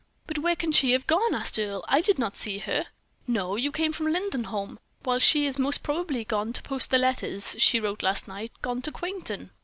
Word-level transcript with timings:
"But 0.25 0.39
where 0.39 0.55
can 0.55 0.71
she 0.71 0.93
have 0.93 1.05
gone?" 1.05 1.35
asked 1.35 1.59
Earle. 1.59 1.85
"I 1.87 2.01
did 2.01 2.17
not 2.17 2.35
see 2.35 2.57
her." 2.57 2.87
"No; 3.27 3.55
you 3.55 3.71
came 3.71 3.93
from 3.93 4.11
Lindenholm, 4.11 4.79
while 5.03 5.19
she 5.19 5.45
is 5.45 5.59
most 5.59 5.83
probably 5.83 6.23
gone 6.25 6.53
to 6.53 6.63
post 6.63 6.89
the 6.89 6.97
letters 6.97 7.55
she 7.59 7.79
wrote 7.79 8.01
last 8.01 8.27
night; 8.27 8.51
gone 8.63 8.81
to 8.81 8.91
Quainton." 8.91 9.51